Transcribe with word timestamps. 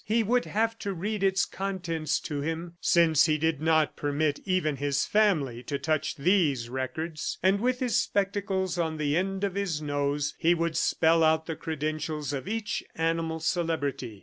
He 0.03 0.23
would 0.23 0.45
have 0.45 0.79
to 0.79 0.95
read 0.95 1.21
its 1.21 1.45
contents 1.45 2.19
to 2.21 2.41
him 2.41 2.73
since 2.81 3.27
he 3.27 3.37
did 3.37 3.61
not 3.61 3.95
permit 3.95 4.39
even 4.45 4.77
his 4.77 5.05
family 5.05 5.61
to 5.65 5.77
touch 5.77 6.15
these 6.15 6.69
records. 6.69 7.37
And 7.43 7.59
with 7.61 7.77
his 7.81 7.97
spectacles 7.97 8.79
on 8.79 8.97
the 8.97 9.15
end 9.15 9.43
of 9.43 9.53
his 9.53 9.79
nose, 9.79 10.33
he 10.39 10.55
would 10.55 10.75
spell 10.75 11.23
out 11.23 11.45
the 11.45 11.55
credentials 11.55 12.33
of 12.33 12.47
each 12.47 12.83
animal 12.95 13.39
celebrity. 13.41 14.19